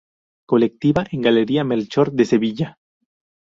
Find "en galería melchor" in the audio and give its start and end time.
1.11-2.11